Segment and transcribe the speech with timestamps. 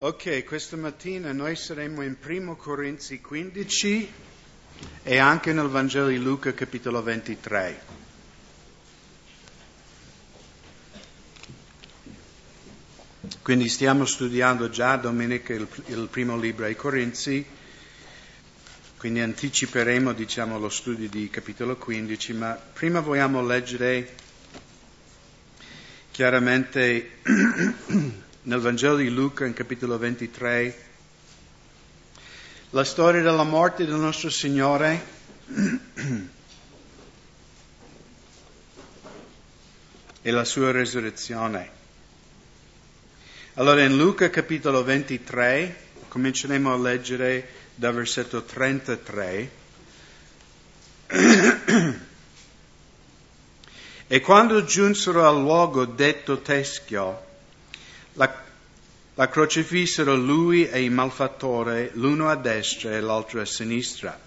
[0.00, 4.12] Ok, questa mattina noi saremo in 1 Corinzi 15
[5.02, 7.82] e anche nel Vangelo di Luca capitolo 23.
[13.42, 17.44] Quindi stiamo studiando già domenica il, il primo libro ai Corinzi,
[18.98, 24.14] quindi anticiperemo diciamo, lo studio di capitolo 15, ma prima vogliamo leggere
[26.12, 27.18] chiaramente
[28.42, 30.86] nel Vangelo di Luca, in capitolo 23,
[32.70, 35.02] la storia della morte del nostro Signore
[40.22, 41.76] e la sua resurrezione.
[43.54, 49.50] Allora in Luca capitolo 23 cominceremo a leggere dal versetto 33.
[54.06, 57.27] e quando giunsero al luogo detto Teschio,
[58.14, 58.42] la,
[59.14, 64.18] la crocifissero lui e il malfattore, l'uno a destra e l'altro a sinistra.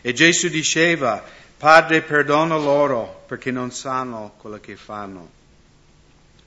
[0.00, 1.22] E Gesù diceva,
[1.56, 5.30] Padre, perdona loro perché non sanno quello che fanno.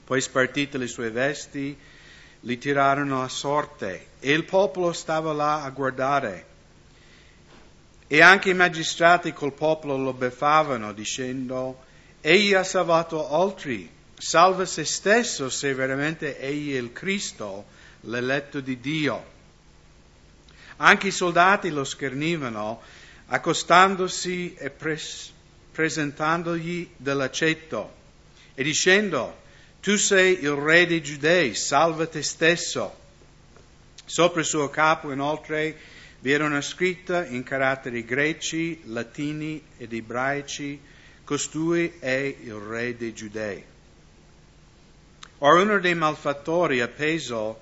[0.04, 1.76] Poi spartite le sue vesti,
[2.40, 6.46] li tirarono a sorte e il popolo stava là a guardare.
[8.06, 11.82] E anche i magistrati col popolo lo beffavano dicendo,
[12.20, 17.66] Egli ha salvato altri salva se stesso se veramente egli è il Cristo,
[18.02, 19.34] l'eletto di Dio.
[20.76, 22.82] Anche i soldati lo schernivano,
[23.26, 25.32] accostandosi e pres-
[25.72, 27.94] presentandogli dell'aceto
[28.54, 29.44] e dicendo,
[29.80, 33.04] tu sei il re dei giudei, salva te stesso.
[34.04, 35.76] Sopra il suo capo inoltre
[36.20, 40.80] vi era una scritta in caratteri greci, latini ed ebraici,
[41.24, 43.64] costui è il re dei giudei.
[45.38, 47.60] Ora uno dei malfattori appeso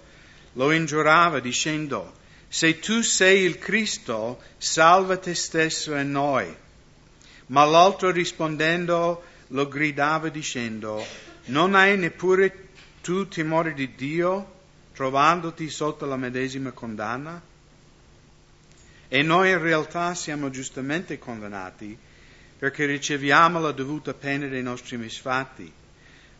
[0.52, 2.14] lo ingiurava dicendo,
[2.46, 6.54] se tu sei il Cristo, salva te stesso e noi.
[7.46, 11.04] Ma l'altro rispondendo lo gridava dicendo,
[11.46, 12.68] non hai neppure
[13.00, 14.52] tu timore di Dio,
[14.94, 17.42] trovandoti sotto la medesima condanna?
[19.08, 21.98] E noi in realtà siamo giustamente condannati
[22.56, 25.82] perché riceviamo la dovuta pena dei nostri misfatti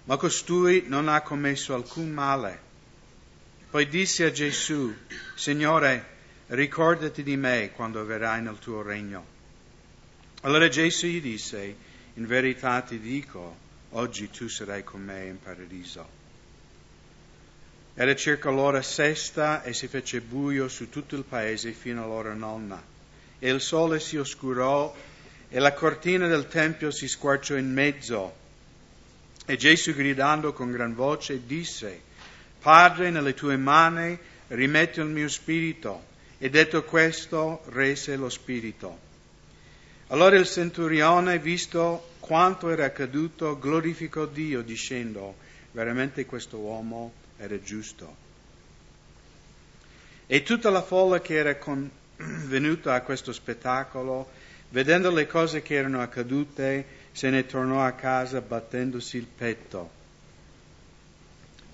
[0.05, 2.61] ma costui non ha commesso alcun male.
[3.71, 4.95] Poi disse a Gesù,
[5.35, 6.13] Signore,
[6.49, 9.33] ricordati di me quando verrai nel tuo regno.
[10.43, 11.77] Allora Gesù gli disse,
[12.15, 13.57] in verità ti dico,
[13.91, 16.23] oggi tu sarai con me in paradiso.
[17.95, 22.83] Era circa l'ora sesta e si fece buio su tutto il paese fino all'ora nonna.
[23.39, 24.95] E il sole si oscurò
[25.49, 28.43] e la cortina del Tempio si squarciò in mezzo
[29.47, 32.01] e Gesù gridando con gran voce disse,
[32.61, 34.19] Padre, nelle tue mani
[34.49, 36.13] rimetto il mio spirito.
[36.39, 38.99] E detto questo, rese lo spirito.
[40.09, 45.37] Allora il centurione, visto quanto era accaduto, glorificò Dio dicendo,
[45.73, 48.23] veramente questo uomo era giusto.
[50.27, 54.31] E tutta la folla che era con, venuta a questo spettacolo,
[54.71, 59.89] vedendo le cose che erano accadute, se ne tornò a casa battendosi il petto.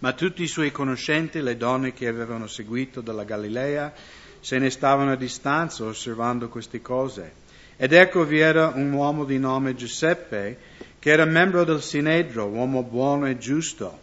[0.01, 3.91] Ma tutti i suoi conoscenti, le donne che avevano seguito dalla Galilea,
[4.39, 7.33] se ne stavano a distanza osservando queste cose.
[7.79, 10.59] Ed ecco vi era un uomo di nome Giuseppe,
[10.99, 13.99] che era membro del Sinedro, uomo buono e giusto,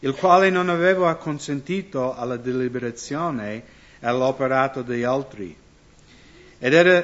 [0.00, 3.54] il quale non aveva acconsentito alla deliberazione
[3.98, 5.56] e all'operato degli altri.
[6.58, 7.02] Ed, era,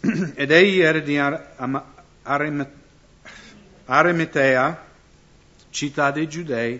[0.34, 2.77] ed egli era di Arimatea
[3.90, 4.84] Arimatea,
[5.70, 6.78] città dei Giudei,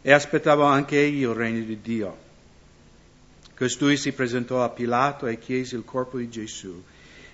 [0.00, 2.16] e aspettava anche egli il regno di Dio.
[3.56, 6.80] Costui si presentò a Pilato e chiese il corpo di Gesù,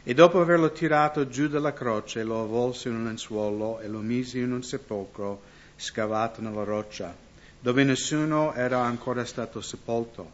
[0.02, 4.38] e dopo averlo tirato giù dalla croce lo avvolse in un lenzuolo e lo mise
[4.38, 5.42] in un sepolcro
[5.76, 7.14] scavato nella roccia,
[7.60, 10.30] dove nessuno era ancora stato sepolto.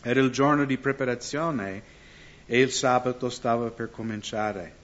[0.00, 1.82] Era il giorno di preparazione
[2.46, 4.83] e il sabato stava per cominciare.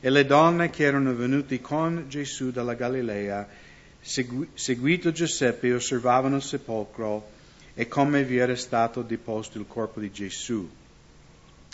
[0.00, 3.46] E le donne che erano venute con Gesù dalla Galilea,
[4.00, 7.28] segui, seguito Giuseppe, osservavano il sepolcro
[7.74, 10.68] e come vi era stato deposto il corpo di Gesù.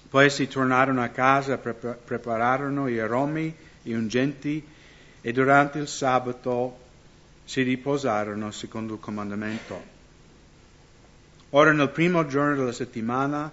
[0.08, 4.64] Poi si tornarono a casa, prepararono gli aromi, gli ungenti
[5.20, 6.78] e durante il sabato
[7.44, 9.94] si riposarono secondo il comandamento.
[11.50, 13.50] Ora nel primo giorno della settimana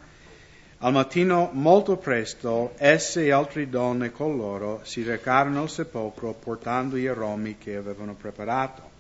[0.84, 6.98] al mattino molto presto esse e altre donne con loro si recarono al sepolcro portando
[6.98, 8.92] gli aromi che avevano preparato.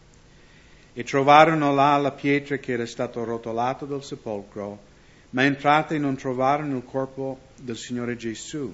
[0.93, 4.79] e trovarono là la pietra che era stato rotolato dal sepolcro,
[5.31, 8.73] ma entrate non trovarono il corpo del Signore Gesù.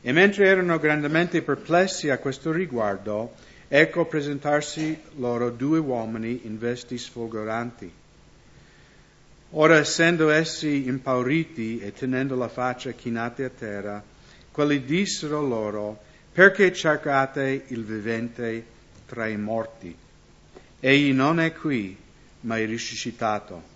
[0.00, 3.34] E mentre erano grandemente perplessi a questo riguardo,
[3.68, 7.92] ecco presentarsi loro due uomini in vesti sfolgoranti.
[9.50, 14.02] Ora, essendo essi impauriti e tenendo la faccia chinata a terra,
[14.50, 16.00] quelli dissero loro,
[16.32, 18.64] perché cercate il vivente
[19.06, 19.96] tra i morti?
[20.80, 21.96] Egli non è qui,
[22.40, 23.74] ma è risuscitato.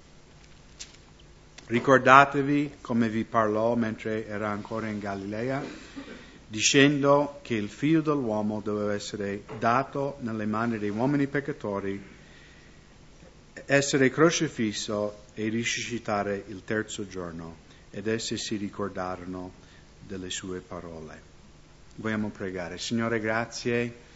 [1.67, 5.63] Ricordatevi come vi parlò mentre era ancora in Galilea
[6.51, 12.03] dicendo che il figlio dell'uomo doveva essere dato nelle mani dei uomini peccatori,
[13.67, 17.69] essere crocifisso e risuscitare il terzo giorno.
[17.91, 19.53] Ed essi si ricordarono
[20.07, 21.29] delle sue parole.
[21.95, 22.77] Vogliamo pregare.
[22.77, 24.09] Signore, grazie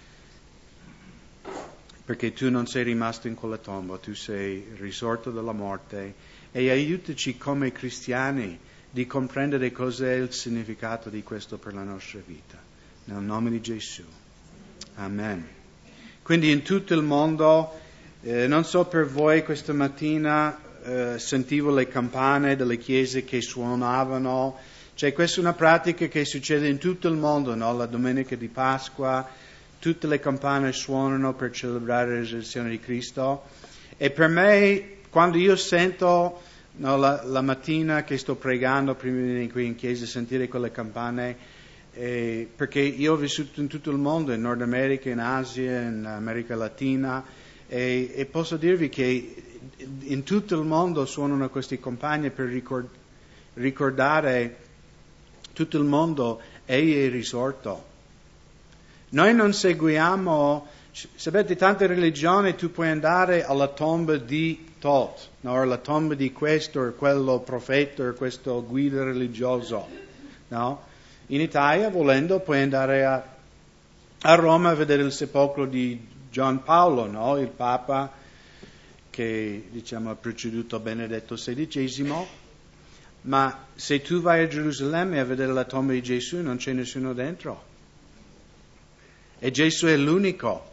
[2.04, 6.14] perché tu non sei rimasto in quella tomba, tu sei risorto dalla morte
[6.52, 8.58] e aiutaci come cristiani
[8.90, 12.60] di comprendere cos'è il significato di questo per la nostra vita.
[13.04, 14.04] Nel nome di Gesù.
[14.96, 15.46] Amen.
[16.22, 17.72] Quindi in tutto il mondo,
[18.20, 24.56] eh, non so per voi, questa mattina eh, sentivo le campane delle chiese che suonavano.
[24.94, 27.74] Cioè questa è una pratica che succede in tutto il mondo, no?
[27.76, 29.28] la domenica di Pasqua,
[29.78, 33.44] tutte le campane suonano per celebrare la risurrezione di Cristo.
[33.96, 36.40] E per me, quando io sento
[36.76, 40.72] No, la, la, mattina che sto pregando prima di venire qui in chiesa, sentire quelle
[40.72, 41.36] campane,
[41.92, 46.04] eh, perché io ho vissuto in tutto il mondo, in Nord America, in Asia, in
[46.04, 47.24] America Latina,
[47.68, 49.43] e, e posso dirvi che
[50.00, 52.88] in tutto il mondo suonano queste campane per ricord,
[53.54, 54.56] ricordare
[55.52, 57.92] tutto il mondo, Egli è risorto.
[59.10, 60.66] Noi non seguiamo,
[61.14, 65.64] sapete, tante religioni tu puoi andare alla tomba di tot, no?
[65.64, 69.86] la tomba di questo o quello profeta o questo guida religioso.
[70.48, 70.82] No?
[71.28, 73.24] In Italia, volendo, puoi andare a,
[74.22, 77.38] a, Roma a vedere il sepolcro di Gian Paolo, no?
[77.38, 78.10] il Papa
[79.14, 82.26] che diciamo, ha preceduto Benedetto XVI.
[83.22, 87.14] Ma se tu vai a Gerusalemme a vedere la tomba di Gesù, non c'è nessuno
[87.14, 87.64] dentro.
[89.38, 90.70] E Gesù è l'unico,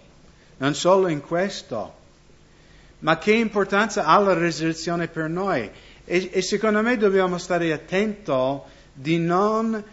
[0.57, 1.99] non solo in questo
[3.01, 5.69] ma che importanza ha la resurrezione per noi?
[6.05, 8.31] E, e secondo me dobbiamo stare attenti
[8.93, 9.83] di non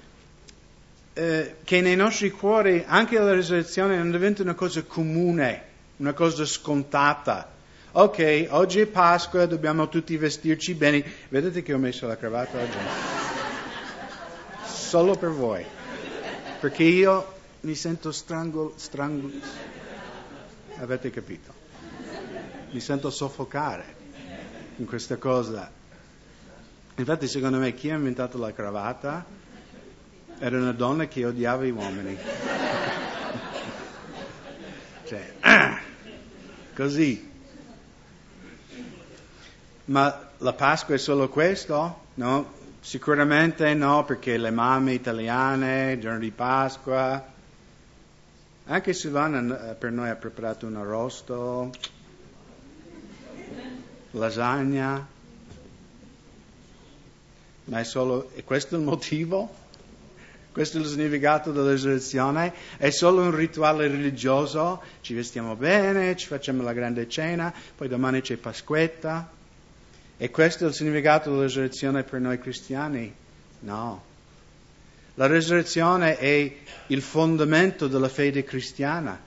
[1.15, 5.63] eh, che nei nostri cuori anche la resurrezione non diventi una cosa comune,
[5.97, 7.57] una cosa scontata.
[7.93, 11.05] Ok, oggi è Pasqua, dobbiamo tutti vestirci bene.
[11.29, 12.79] Vedete che ho messo la cravatta oggi?
[14.65, 15.65] Solo per voi.
[16.61, 19.33] Perché io mi sento strangolo, strangolo.
[20.81, 21.59] Avete capito?
[22.71, 23.97] mi sento soffocare
[24.77, 25.71] in questa cosa.
[26.97, 29.25] Infatti, secondo me, chi ha inventato la cravatta
[30.39, 32.19] era una donna che odiava i uomini.
[35.07, 35.35] cioè,
[36.75, 37.28] così.
[39.89, 42.01] Ma la Pasqua è solo questo?
[42.15, 42.53] No?
[42.81, 47.27] Sicuramente no, perché le mamme italiane, il giorno di Pasqua,
[48.67, 49.41] anche Silvana
[49.75, 51.71] per noi ha preparato un arrosto,
[54.11, 55.07] lasagna,
[57.65, 59.55] ma è solo, e questo è il motivo?
[60.53, 62.53] Questo è il significato della?
[62.77, 64.83] È solo un rituale religioso?
[65.01, 69.37] Ci vestiamo bene, ci facciamo la grande cena, poi domani c'è Pasquetta?
[70.19, 73.13] E questo è il significato della risurrezione per noi cristiani?
[73.61, 74.05] No.
[75.15, 76.57] La risurrezione è
[76.89, 79.27] il fondamento della fede cristiana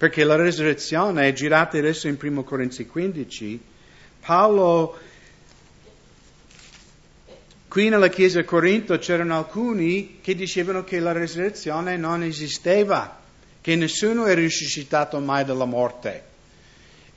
[0.00, 3.60] perché la resurrezione è girata adesso in 1 Corinzi 15.
[4.24, 4.98] Paolo,
[7.68, 13.20] qui nella chiesa di Corinto c'erano alcuni che dicevano che la resurrezione non esisteva,
[13.60, 16.24] che nessuno è risuscitato mai dalla morte.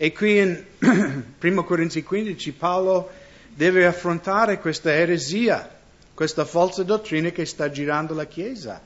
[0.03, 0.62] E qui in
[1.39, 3.10] 1 Corinzi 15 Paolo
[3.48, 5.79] deve affrontare questa eresia,
[6.13, 8.81] questa falsa dottrina che sta girando la Chiesa.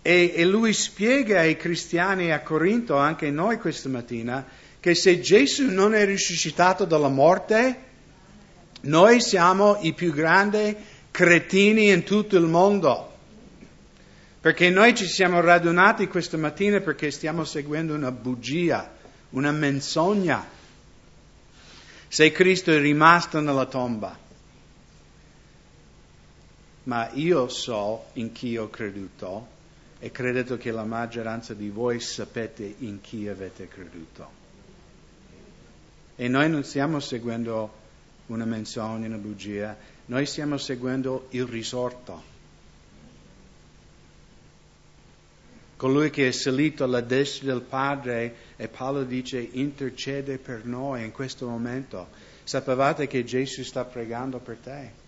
[0.00, 4.46] E, e lui spiega ai cristiani a Corinto, anche noi questa mattina,
[4.78, 7.78] che se Gesù non è risuscitato dalla morte,
[8.82, 10.76] noi siamo i più grandi
[11.10, 13.12] cretini in tutto il mondo.
[14.40, 19.02] Perché noi ci siamo radunati questa mattina perché stiamo seguendo una bugia,
[19.34, 20.46] una menzogna.
[22.08, 24.18] Se Cristo è rimasto nella tomba.
[26.84, 29.52] Ma io so in chi ho creduto
[29.98, 34.42] e credo che la maggioranza di voi sapete in chi avete creduto.
[36.16, 37.82] E noi non stiamo seguendo
[38.26, 39.76] una menzogna, una bugia,
[40.06, 42.33] noi stiamo seguendo il risorto.
[45.76, 51.10] Colui che è salito alla destra del Padre e Paolo dice intercede per noi in
[51.10, 52.08] questo momento.
[52.44, 55.02] Sapevate che Gesù sta pregando per te?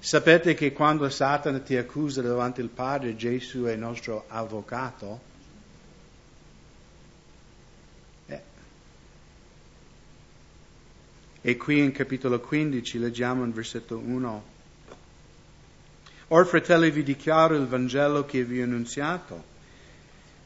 [0.00, 5.20] Sapete che quando Satana ti accusa davanti al Padre, Gesù è nostro avvocato?
[8.26, 8.40] Eh.
[11.40, 14.56] E qui in capitolo 15 leggiamo in versetto 1.
[16.28, 19.56] Or fratelli vi dichiaro il Vangelo che vi ho annunziato.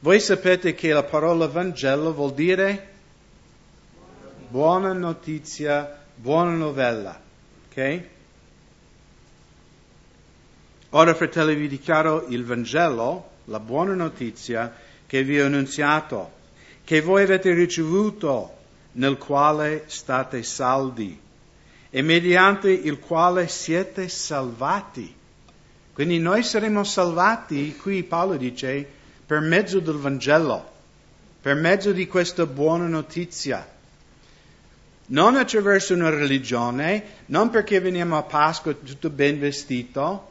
[0.01, 2.91] Voi sapete che la parola Vangelo vuol dire
[4.49, 7.21] buona notizia, buona novella.
[7.69, 8.03] Ok?
[10.91, 14.75] Ora, fratelli, vi dichiaro il Vangelo, la buona notizia
[15.07, 16.33] che vi ho annunziato,
[16.85, 18.59] che voi avete ricevuto,
[18.93, 21.19] nel quale state saldi
[21.89, 25.15] e mediante il quale siete salvati.
[25.93, 28.87] Quindi noi saremo salvati, qui Paolo dice,
[29.27, 30.71] per mezzo del Vangelo,
[31.41, 33.69] per mezzo di questa buona notizia.
[35.07, 40.31] Non attraverso una religione, non perché veniamo a Pasqua tutto ben vestito,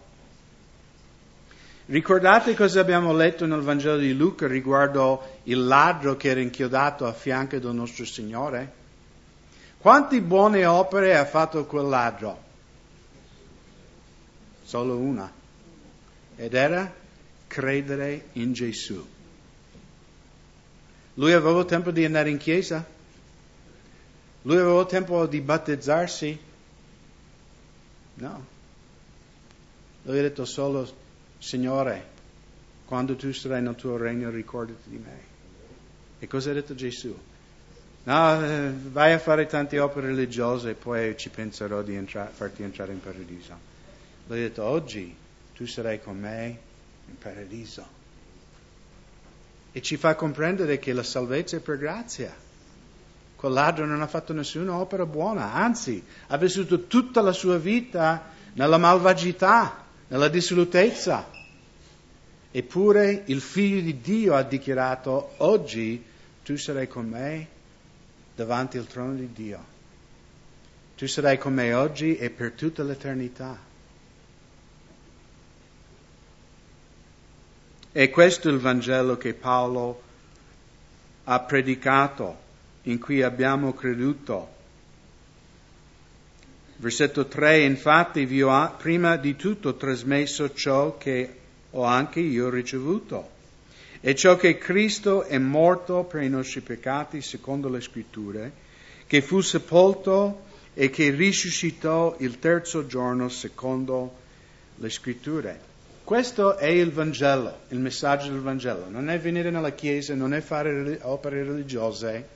[1.92, 7.12] Ricordate cosa abbiamo letto nel Vangelo di Luca riguardo il ladro che era inchiodato a
[7.12, 8.72] fianco del nostro Signore?
[9.78, 12.44] Quante buone opere ha fatto quel ladro?
[14.64, 15.30] Solo una.
[16.42, 16.92] Ed era
[17.46, 19.08] credere in Gesù.
[21.14, 22.84] Lui aveva tempo di andare in chiesa?
[24.42, 26.40] Lui aveva tempo di battezzarsi?
[28.16, 28.46] No.
[30.02, 30.92] Lui ha detto solo
[31.38, 32.08] Signore,
[32.86, 35.20] quando tu sarai nel tuo regno ricordati di me.
[36.18, 37.16] E cosa ha detto Gesù?
[38.06, 42.64] No, eh, vai a fare tante opere religiose e poi ci penserò di entra- farti
[42.64, 43.56] entrare in paradiso.
[44.26, 45.22] Lui ha detto, oggi
[45.62, 46.58] tu sarai con me
[47.08, 47.86] in paradiso.
[49.72, 52.36] E ci fa comprendere che la salvezza è per grazia.
[53.36, 58.32] Quel ladro non ha fatto nessuna opera buona, anzi, ha vissuto tutta la sua vita
[58.54, 61.30] nella malvagità, nella dissolutezza.
[62.50, 66.04] Eppure il figlio di Dio ha dichiarato, oggi
[66.44, 67.48] tu sarai con me
[68.36, 69.64] davanti al trono di Dio.
[70.98, 73.70] Tu sarai con me oggi e per tutta l'eternità.
[77.94, 80.02] E questo è il Vangelo che Paolo
[81.26, 82.38] ha predicato,
[82.84, 84.50] in cui abbiamo creduto.
[86.78, 91.36] Versetto 3, infatti vi ho prima di tutto trasmesso ciò che
[91.72, 93.30] ho anche io ricevuto.
[94.00, 98.52] E ciò che Cristo è morto per i nostri peccati, secondo le scritture,
[99.06, 104.16] che fu sepolto e che risuscitò il terzo giorno, secondo
[104.78, 105.71] le scritture.
[106.12, 108.90] Questo è il Vangelo, il messaggio del Vangelo.
[108.90, 112.28] Non è venire nella Chiesa, non è fare opere religiose,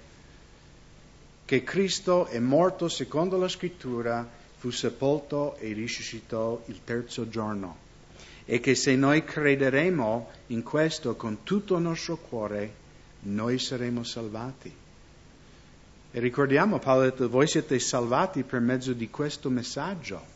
[1.44, 7.76] che Cristo è morto secondo la scrittura, fu sepolto e risuscitò il terzo giorno
[8.46, 12.74] e che se noi crederemo in questo con tutto il nostro cuore,
[13.24, 14.74] noi saremo salvati.
[16.12, 20.32] E ricordiamo, Paolo ha detto, voi siete salvati per mezzo di questo messaggio.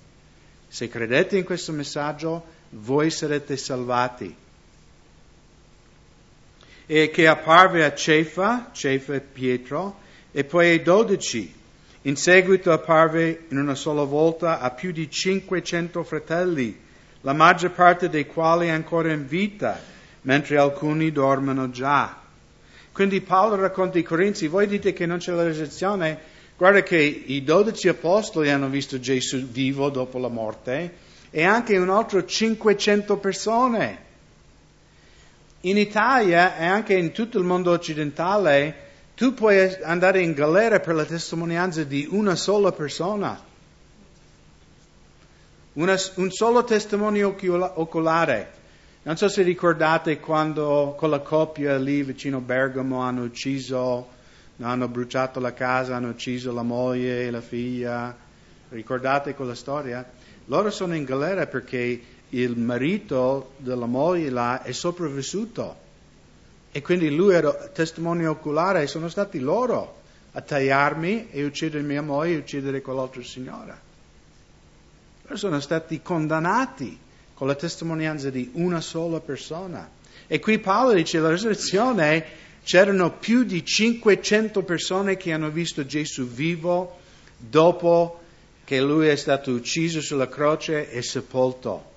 [0.68, 4.36] Se credete in questo messaggio, voi sarete salvati.
[6.86, 10.00] E che apparve a Cefa, Cefa e Pietro,
[10.32, 11.54] e poi ai dodici.
[12.04, 16.88] In seguito apparve in una sola volta a più di 500 fratelli
[17.22, 19.80] la maggior parte dei quali ancora in vita,
[20.22, 22.18] mentre alcuni dormono già.
[22.92, 26.18] Quindi Paolo racconta ai Corinzi, voi dite che non c'è la resurrezione,
[26.58, 31.90] guarda che i dodici apostoli hanno visto Gesù vivo dopo la morte e anche un
[31.90, 34.08] altro 500 persone.
[35.62, 40.96] In Italia e anche in tutto il mondo occidentale tu puoi andare in galera per
[40.96, 43.48] la testimonianza di una sola persona.
[45.74, 48.52] Una, un solo testimone oculare.
[49.04, 54.08] Non so se ricordate quando quella coppia lì vicino Bergamo hanno ucciso,
[54.62, 58.16] hanno bruciato la casa, hanno ucciso la moglie e la figlia.
[58.70, 60.08] Ricordate quella storia?
[60.46, 65.88] Loro sono in galera perché il marito della moglie là è sopravvissuto.
[66.72, 69.98] E quindi lui era testimone oculare e sono stati loro
[70.34, 73.88] a tagliarmi e uccidere mia moglie e uccidere quell'altra signora
[75.38, 76.98] sono stati condannati
[77.34, 79.90] con la testimonianza di una sola persona.
[80.28, 82.26] E qui Paolo dice la risurrezione
[82.64, 87.00] c'erano più di 500 persone che hanno visto Gesù vivo
[87.38, 88.19] dopo
[88.70, 91.90] che lui è stato ucciso sulla croce e sepolto.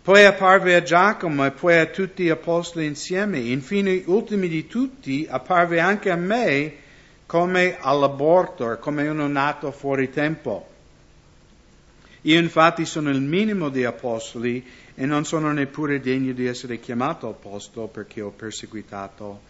[0.00, 3.40] Poi apparve a Giacomo e poi a tutti gli apostoli insieme.
[3.40, 6.74] Infine, ultimi di tutti, apparve anche a me
[7.26, 10.68] come all'aborto, come uno nato fuori tempo.
[12.20, 14.64] Io infatti sono il minimo dei apostoli
[14.94, 19.40] e non sono neppure degno di essere chiamato apostolo perché ho perseguitato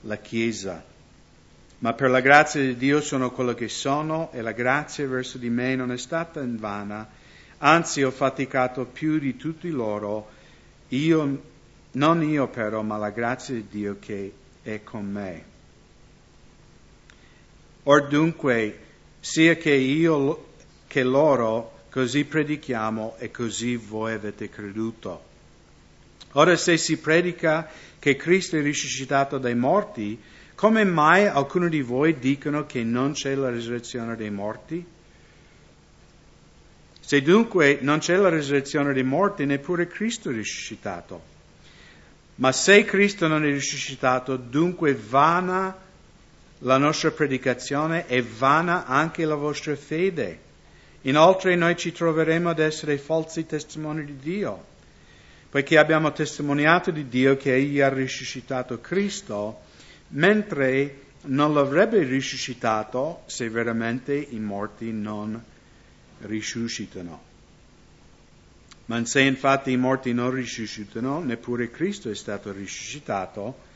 [0.00, 0.92] la Chiesa.
[1.78, 5.50] Ma per la grazia di Dio sono quello che sono e la grazia verso di
[5.50, 7.08] me non è stata in vana
[7.66, 10.28] Anzi ho faticato più di tutti loro,
[10.88, 11.42] io,
[11.92, 15.44] non io però, ma la grazia di Dio che è con me.
[17.84, 18.78] Or dunque,
[19.20, 20.48] sia che io
[20.86, 25.32] che loro, così predichiamo e così voi avete creduto.
[26.32, 27.66] Ora se si predica
[27.98, 30.20] che Cristo è risuscitato dai morti,
[30.54, 34.84] come mai alcuni di voi dicono che non c'è la risurrezione dei morti?
[37.00, 41.32] Se dunque non c'è la risurrezione dei morti, neppure Cristo è risuscitato.
[42.36, 45.76] Ma se Cristo non è risuscitato, dunque vana
[46.60, 50.40] la nostra predicazione e vana anche la vostra fede.
[51.02, 54.64] Inoltre noi ci troveremo ad essere falsi testimoni di Dio,
[55.50, 59.60] poiché abbiamo testimoniato di Dio che Egli ha risuscitato Cristo,
[60.08, 65.42] mentre non l'avrebbe risuscitato se veramente i morti non
[66.20, 67.32] risuscitano.
[68.86, 73.72] Ma se infatti i morti non risuscitano, neppure Cristo è stato risuscitato.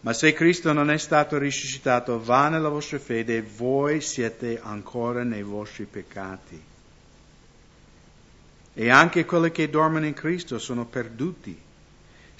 [0.00, 5.22] Ma se Cristo non è stato risuscitato, vana la vostra fede e voi siete ancora
[5.22, 6.60] nei vostri peccati.
[8.74, 11.60] E anche quelli che dormono in Cristo sono perduti.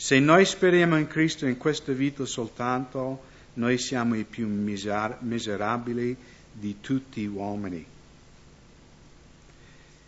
[0.02, 3.22] Se noi speriamo in Cristo in questa vita soltanto,
[3.54, 6.16] noi siamo i più miserabili
[6.50, 7.86] di tutti gli uomini.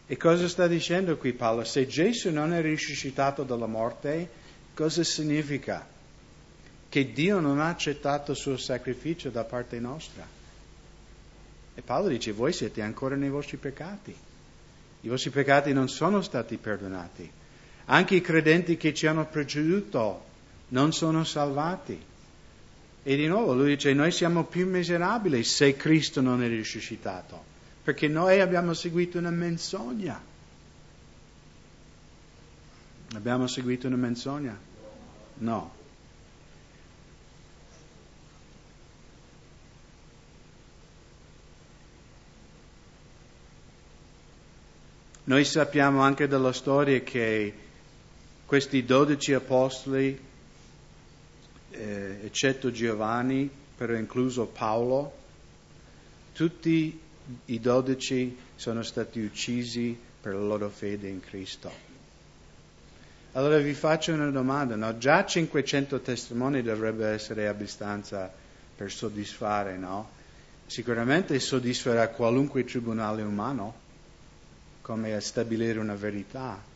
[0.08, 1.62] E cosa sta dicendo qui Paolo?
[1.62, 4.28] Se Gesù non è risuscitato dalla morte,
[4.74, 5.86] cosa significa?
[6.88, 10.26] Che Dio non ha accettato il suo sacrificio da parte nostra.
[11.72, 14.12] E Paolo dice, voi siete ancora nei vostri peccati.
[15.02, 17.42] I vostri peccati non sono stati perdonati.
[17.86, 20.24] Anche i credenti che ci hanno preceduto
[20.68, 22.00] non sono salvati.
[23.02, 27.52] E di nuovo lui dice, noi siamo più miserabili se Cristo non è risuscitato
[27.84, 30.18] perché noi abbiamo seguito una menzogna.
[33.14, 34.58] Abbiamo seguito una menzogna?
[35.34, 35.74] No.
[45.24, 47.52] Noi sappiamo anche dalla storia che
[48.54, 50.16] questi dodici apostoli,
[51.70, 55.12] eh, eccetto Giovanni, però incluso Paolo,
[56.32, 57.00] tutti
[57.46, 61.68] i dodici sono stati uccisi per la loro fede in Cristo.
[63.32, 64.98] Allora vi faccio una domanda, no?
[64.98, 68.32] Già 500 testimoni dovrebbe essere abbastanza
[68.76, 70.10] per soddisfare, no?
[70.66, 73.74] Sicuramente soddisferà qualunque tribunale umano,
[74.80, 76.72] come a stabilire una verità.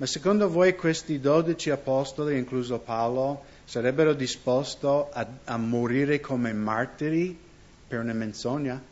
[0.00, 7.38] Ma secondo voi questi dodici apostoli, incluso Paolo, sarebbero disposti a, a morire come martiri
[7.86, 8.82] per una menzogna?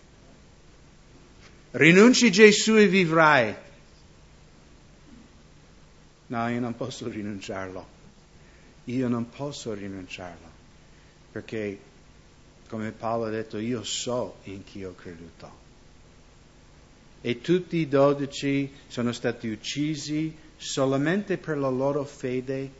[1.70, 3.54] Rinunci Gesù e vivrai.
[6.26, 7.86] No, io non posso rinunciarlo.
[8.84, 10.50] Io non posso rinunciarlo.
[11.32, 11.78] Perché,
[12.68, 15.50] come Paolo ha detto, io so in chi ho creduto.
[17.22, 22.70] E tutti i dodici sono stati uccisi solamente per la loro fede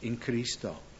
[0.00, 0.90] in Cristo.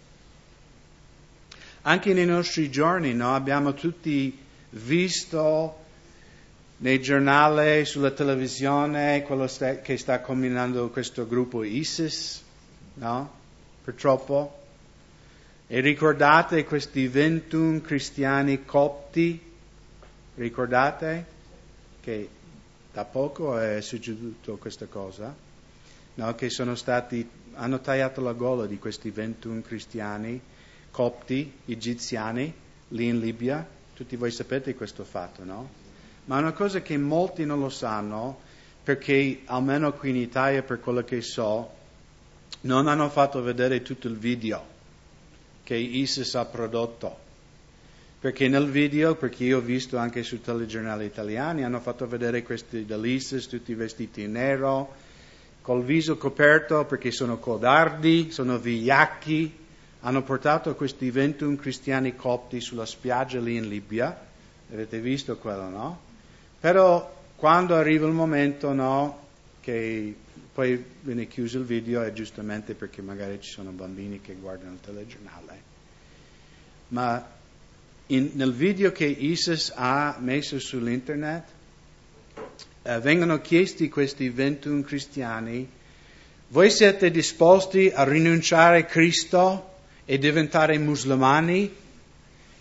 [1.83, 4.39] Anche nei nostri giorni no, abbiamo tutti
[4.71, 5.81] visto
[6.79, 12.43] nei giornali, sulla televisione, quello sta, che sta combinando questo gruppo ISIS,
[12.95, 13.31] no?
[13.83, 14.61] Purtroppo.
[15.67, 19.41] E ricordate questi 21 cristiani copti?
[20.35, 21.27] Ricordate
[22.01, 22.29] che
[22.93, 25.35] da poco è succeduto questa cosa?
[26.15, 26.35] No?
[26.35, 30.41] Che stati, hanno tagliato la gola di questi 21 cristiani
[30.91, 32.53] copti, egiziani,
[32.89, 33.67] lì in Libia.
[33.95, 35.81] Tutti voi sapete questo fatto, no?
[36.27, 38.39] Ma una cosa che molti non lo sanno,
[38.83, 41.71] perché almeno qui in Italia, per quello che so,
[42.63, 44.71] non hanno fatto vedere tutto il video
[45.65, 47.19] che ISIS ha prodotto.
[48.21, 52.85] Perché nel video, perché io ho visto anche sui telegiornali italiani, hanno fatto vedere questi
[52.85, 54.95] dell'ISIS tutti vestiti in nero
[55.63, 59.61] col viso coperto perché sono codardi, sono vigliacchi,
[60.01, 64.17] hanno portato questi 21 cristiani copti sulla spiaggia lì in Libia,
[64.73, 66.01] avete visto quello, no?
[66.59, 69.27] Però quando arriva il momento, no,
[69.61, 70.15] che
[70.53, 74.81] poi viene chiuso il video è giustamente perché magari ci sono bambini che guardano il
[74.81, 75.63] telegiornale,
[76.89, 77.25] ma
[78.07, 81.45] in, nel video che ISIS ha messo sull'internet
[82.83, 85.69] eh, vengono chiesti questi 21 cristiani,
[86.49, 89.71] voi siete disposti a rinunciare a Cristo
[90.05, 91.75] e diventare musulmani?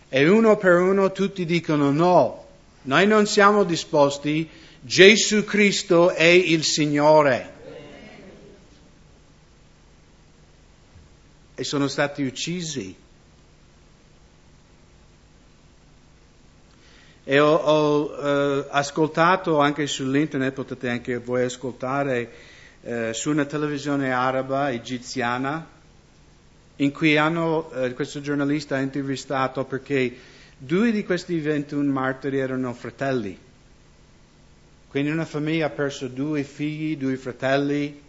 [0.08, 2.46] E uno per uno tutti dicono no,
[2.84, 4.50] noi non siamo disposti,
[4.80, 7.54] Gesù Cristo è il Signore.
[11.54, 12.96] E sono stati uccisi.
[17.24, 22.32] E ho, ho uh, ascoltato anche sull'internet, potete anche voi ascoltare,
[22.82, 25.68] uh, su una televisione araba egiziana,
[26.78, 30.18] in cui hanno, uh, questo giornalista ha intervistato perché
[30.58, 33.38] due di questi 21 martiri erano fratelli.
[34.88, 38.02] Quindi una famiglia ha perso due figli, due fratelli,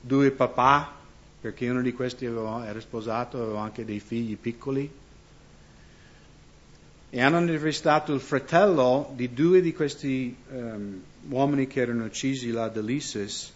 [0.00, 0.94] due papà,
[1.42, 5.04] perché uno di questi aveva, era sposato, aveva anche dei figli piccoli
[7.16, 12.68] e hanno intervistato il fratello di due di questi um, uomini che erano uccisi là
[12.68, 13.52] dall'ISIS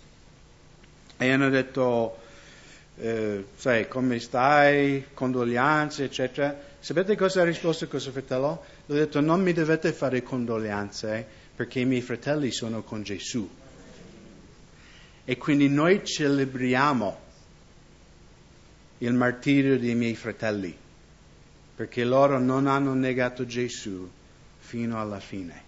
[1.18, 2.16] e hanno detto,
[2.96, 6.58] eh, sai, come stai, condoglianze, eccetera.
[6.78, 8.64] Sapete cosa ha risposto questo fratello?
[8.86, 13.46] Ha detto, non mi dovete fare condoglianze perché i miei fratelli sono con Gesù.
[15.22, 17.18] E quindi noi celebriamo
[18.96, 20.79] il martirio dei miei fratelli
[21.80, 24.06] perché loro non hanno negato Gesù
[24.58, 25.62] fino alla fine.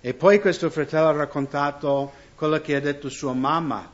[0.00, 3.88] E poi questo fratello ha raccontato quello che ha detto sua mamma.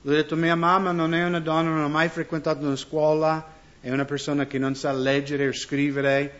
[0.00, 3.46] Lui ha detto mia mamma non è una donna, non ha mai frequentato una scuola,
[3.80, 6.32] è una persona che non sa leggere o scrivere,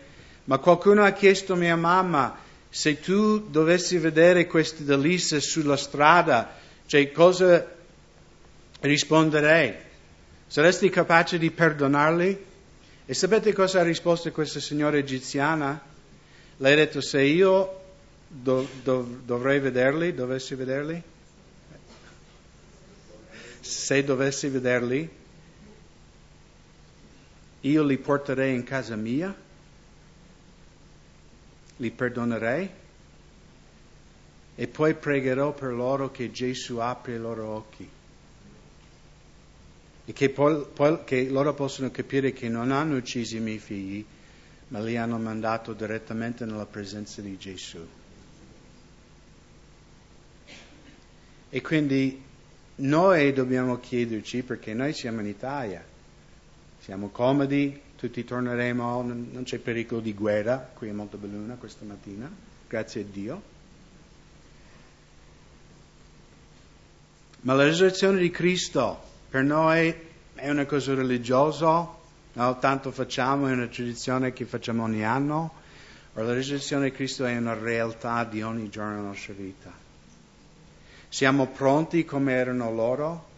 [0.46, 2.36] ma qualcuno ha chiesto a mia mamma
[2.68, 6.52] se tu dovessi vedere questi delisse sulla strada,
[6.86, 7.64] cioè cosa
[8.80, 9.72] risponderei?
[10.48, 12.54] Saresti capace di perdonarli?
[13.08, 15.80] E sapete cosa ha risposto questa signora egiziana?
[16.56, 17.82] Lei ha detto se io
[18.26, 21.00] do, do, dovrei vederli, dovessi vederli,
[23.60, 25.08] se dovessi vederli,
[27.60, 29.32] io li porterei in casa mia,
[31.76, 32.70] li perdonerei?
[34.56, 37.95] E poi pregherò per loro che Gesù apra i loro occhi
[40.08, 44.04] e che, poi, poi, che loro possono capire che non hanno ucciso i miei figli,
[44.68, 47.84] ma li hanno mandato direttamente nella presenza di Gesù.
[51.50, 52.22] E quindi
[52.76, 55.84] noi dobbiamo chiederci, perché noi siamo in Italia,
[56.78, 62.30] siamo comodi, tutti torneremo, non c'è pericolo di guerra, qui è molto belluna questa mattina,
[62.68, 63.42] grazie a Dio.
[67.40, 69.94] Ma la risurrezione di Cristo per noi
[70.32, 71.86] è una cosa religiosa,
[72.32, 72.58] no?
[72.58, 75.52] tanto facciamo, è una tradizione che facciamo ogni anno,
[76.14, 79.70] o la risurrezione di Cristo è una realtà di ogni giorno della nostra vita.
[81.10, 83.28] Siamo pronti come erano loro?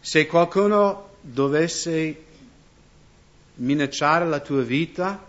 [0.00, 2.24] Se qualcuno dovesse
[3.54, 5.24] minacciare la tua vita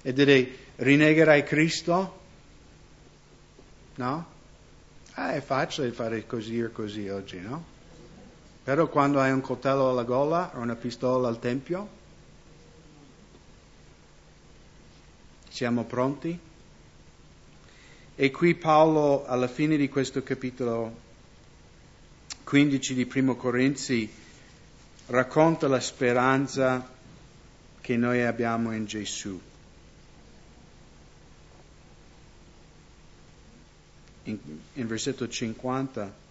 [0.00, 2.20] e dire rinnegherai Cristo,
[3.96, 4.26] no?
[5.16, 7.71] Ah, è facile fare così o così oggi, no?
[8.64, 11.88] Però quando hai un coltello alla gola o una pistola al tempio,
[15.48, 16.38] siamo pronti?
[18.14, 20.96] E qui Paolo, alla fine di questo capitolo
[22.44, 24.08] 15 di Primo Corinzi,
[25.06, 26.88] racconta la speranza
[27.80, 29.40] che noi abbiamo in Gesù.
[34.24, 34.38] In,
[34.74, 36.21] in versetto 50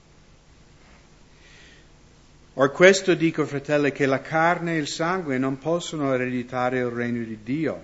[2.55, 7.23] Or questo dico, fratelli, che la carne e il sangue non possono ereditare il regno
[7.23, 7.81] di Dio.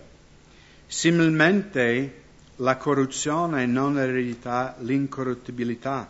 [0.85, 2.23] Similmente
[2.57, 6.09] la corruzione non eredita l'incorruttibilità.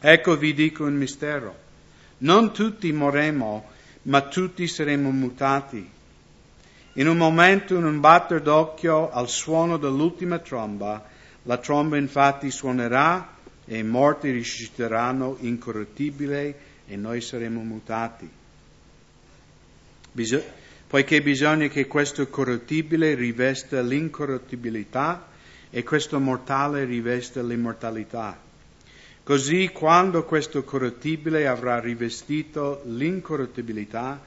[0.00, 1.54] Ecco vi dico un mistero.
[2.18, 3.68] Non tutti morremo,
[4.02, 5.88] ma tutti saremo mutati.
[6.94, 11.04] In un momento, in un batter d'occhio, al suono dell'ultima tromba,
[11.42, 16.54] la tromba infatti suonerà e i morti risusciteranno incorruttibili
[16.86, 18.28] e noi saremo mutati.
[20.12, 20.44] Bisog-
[20.86, 25.28] poiché bisogna che questo corruttibile rivesta l'incorruttibilità
[25.70, 28.40] e questo mortale rivesta l'immortalità.
[29.22, 34.22] Così quando questo corruttibile avrà rivestito l'incorruttibilità,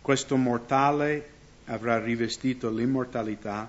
[0.00, 1.28] questo mortale
[1.66, 3.68] avrà rivestito l'immortalità,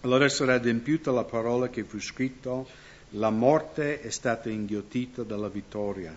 [0.00, 2.62] allora sarà adempiuta la parola che fu scritta,
[3.10, 6.16] la morte è stata inghiottita dalla vittoria.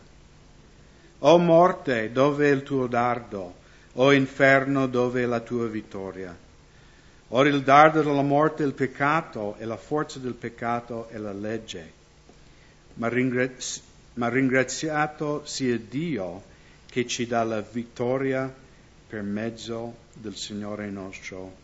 [1.20, 3.56] O morte, dove è il tuo dardo?
[3.94, 6.36] O inferno, dove è la tua vittoria?
[7.30, 11.34] Ora il dardo della morte è il peccato e la forza del peccato è la
[11.34, 11.98] legge
[12.98, 13.82] ma, ringrazi-
[14.16, 16.44] ma ringraziato sia Dio
[16.90, 18.54] che ci dà la vittoria
[19.08, 21.56] per mezzo del Signore nostro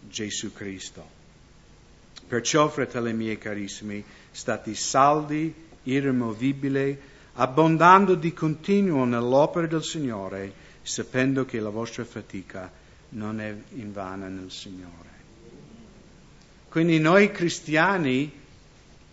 [0.00, 1.20] Gesù Cristo.
[2.26, 5.52] Perciò, fratelli miei carissimi, state saldi,
[5.84, 6.98] irremovibili,
[7.34, 12.70] abbondando di continuo nell'opera del Signore, sapendo che la vostra fatica
[13.10, 15.10] non è invana nel Signore.
[16.68, 18.30] Quindi noi cristiani,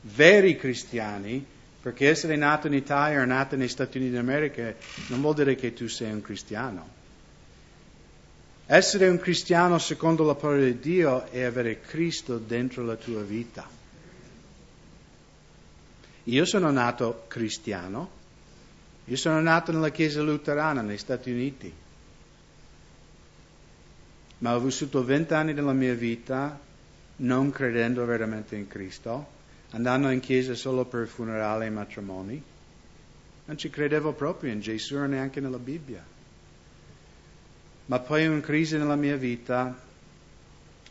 [0.01, 1.45] veri cristiani,
[1.81, 4.73] perché essere nato in Italia o nato negli Stati Uniti d'America
[5.07, 6.97] non vuol dire che tu sei un cristiano.
[8.65, 13.78] Essere un cristiano secondo la parola di Dio è avere Cristo dentro la tua vita.
[16.29, 18.09] Io sono nato cristiano,
[19.05, 21.73] io sono nato nella Chiesa luterana negli Stati Uniti,
[24.39, 26.59] ma ho vissuto vent'anni della mia vita
[27.17, 29.37] non credendo veramente in Cristo
[29.71, 32.43] andando in chiesa solo per funerali e matrimoni.
[33.45, 36.03] Non ci credevo proprio in Gesù e neanche nella Bibbia.
[37.85, 39.79] Ma poi una crisi nella mia vita,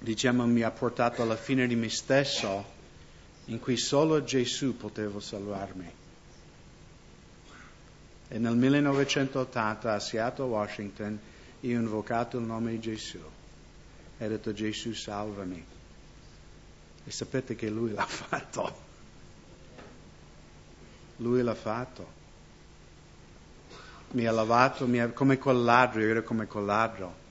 [0.00, 2.76] diciamo, mi ha portato alla fine di me stesso,
[3.48, 5.92] in cui solo Gesù poteva salvarmi.
[8.28, 11.18] E nel 1980 a Seattle, Washington,
[11.60, 13.18] io ho invocato il nome di Gesù
[14.18, 15.64] e ho detto Gesù salvami.
[17.04, 18.86] E sapete che lui l'ha fatto.
[21.16, 22.16] Lui l'ha fatto.
[24.10, 27.26] Mi ha lavato mi ha, come quel ladro, io ero come quel ladro.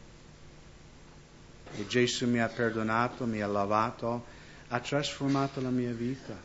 [1.76, 4.26] E Gesù mi ha perdonato, mi ha lavato,
[4.70, 6.36] ha trasformato la mia vita.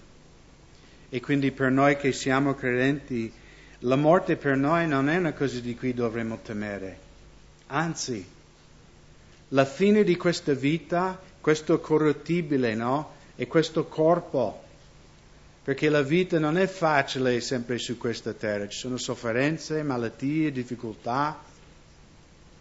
[1.08, 3.32] E quindi per noi che siamo credenti,
[3.80, 6.98] la morte per noi non è una cosa di cui dovremmo temere.
[7.66, 8.24] Anzi,
[9.48, 13.20] la fine di questa vita, questo corruttibile, no?
[13.36, 14.62] e questo corpo,
[15.64, 21.40] perché la vita non è facile sempre su questa terra, ci sono sofferenze, malattie, difficoltà.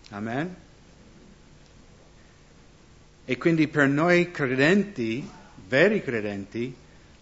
[0.10, 0.56] Amen?
[3.26, 5.30] E quindi per noi credenti,
[5.72, 6.76] veri credenti,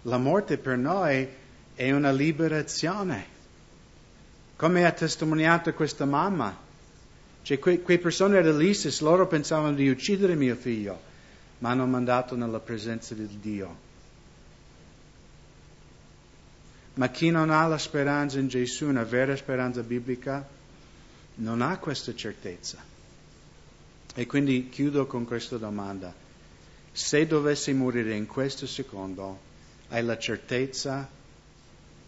[0.04, 1.28] la morte per noi
[1.76, 3.38] è una liberazione.
[4.56, 6.58] Come ha testimoniato questa mamma.
[7.44, 8.42] Cioè, que- quelle persone
[8.74, 11.08] se loro pensavano di uccidere mio figlio
[11.60, 13.88] ma hanno mandato nella presenza di Dio.
[16.96, 20.48] Ma chi non ha la speranza in Gesù, una vera speranza biblica,
[21.36, 22.82] non ha questa certezza.
[24.16, 26.14] E quindi chiudo con questa domanda.
[27.00, 29.40] Se dovessi morire in questo secondo,
[29.88, 31.10] hai la certezza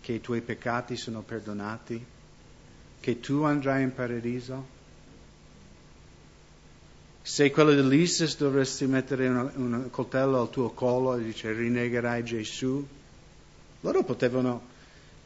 [0.01, 2.05] che i tuoi peccati sono perdonati?
[2.99, 4.67] Che tu andrai in paradiso?
[7.21, 12.85] Se quello dell'ISIS dovresti mettere un, coltello al tuo collo e dice rinnegherai Gesù,
[13.79, 14.61] loro potevano,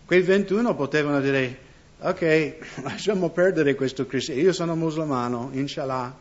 [0.05, 1.57] quei 21 potevano dire,
[2.01, 6.15] ok, lasciamo perdere questo cristiano, io sono musulmano, inshallah,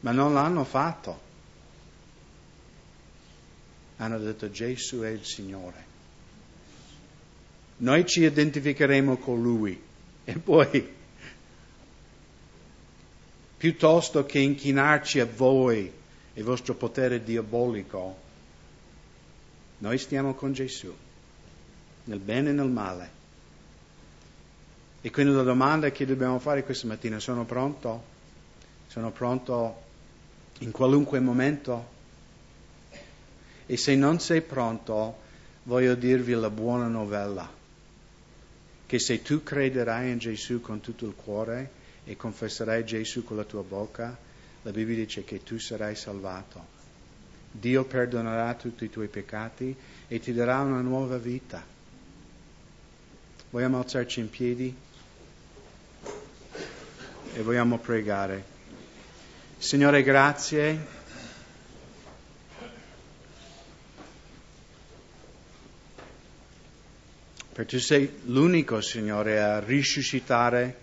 [0.00, 1.25] ma non l'hanno fatto.
[3.96, 5.84] Hanno detto Gesù è il Signore.
[7.78, 9.80] Noi ci identificheremo con Lui
[10.24, 10.94] e poi
[13.56, 15.90] piuttosto che inchinarci a voi
[16.34, 18.24] e vostro potere diabolico,
[19.78, 20.94] noi stiamo con Gesù,
[22.04, 23.10] nel bene e nel male.
[25.00, 28.14] E quindi la domanda che dobbiamo fare questa mattina, sono pronto?
[28.88, 29.82] Sono pronto
[30.58, 31.94] in qualunque momento?
[33.66, 35.18] E se non sei pronto,
[35.64, 37.50] voglio dirvi la buona novella,
[38.86, 43.44] che se tu crederai in Gesù con tutto il cuore, e confesserai Gesù con la
[43.44, 44.16] tua bocca,
[44.62, 46.74] la Bibbia dice che tu sarai salvato.
[47.50, 49.74] Dio perdonerà tutti i tuoi peccati
[50.06, 51.64] e ti darà una nuova vita.
[53.50, 54.74] Vogliamo alzarci in piedi
[57.34, 58.44] e vogliamo pregare.
[59.58, 61.04] Signore, grazie.
[67.56, 70.76] Per tu sei l'unico, Signore, a risuscitare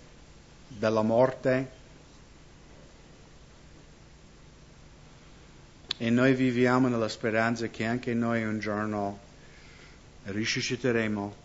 [0.67, 1.69] della morte.
[5.97, 9.19] E noi viviamo nella speranza che anche noi un giorno
[10.23, 11.35] risusciteremo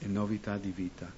[0.00, 1.10] e novità di vita.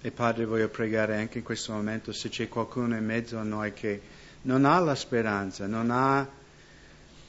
[0.00, 3.74] E Padre, voglio pregare anche in questo momento se c'è qualcuno in mezzo a noi
[3.74, 4.00] che
[4.44, 6.26] non ha la speranza, non ha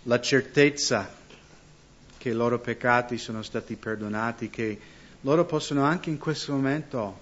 [0.04, 1.20] la certezza
[2.24, 4.80] che i loro peccati sono stati perdonati, che
[5.22, 7.20] loro possono anche in questo momento,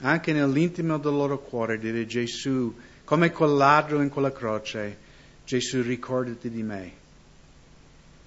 [0.00, 4.98] anche nell'intimo del loro cuore, dire Gesù, come quel ladro in quella croce,
[5.46, 6.92] Gesù ricordati di me.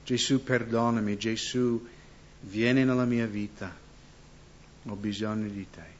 [0.03, 1.87] Gesù perdonami, Gesù
[2.39, 3.71] vieni nella mia vita,
[4.85, 5.92] ho bisogno di te.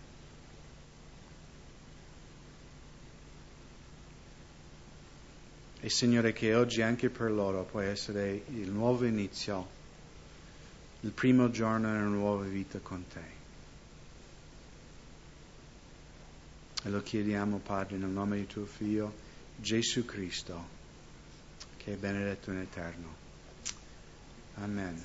[5.83, 9.67] E Signore che oggi anche per loro può essere il nuovo inizio,
[11.01, 13.19] il primo giorno di una nuova vita con te.
[16.83, 19.13] E lo chiediamo, Padre, nel nome di tuo Figlio,
[19.57, 20.65] Gesù Cristo,
[21.75, 23.15] che è benedetto in eterno.
[24.53, 24.97] Amen.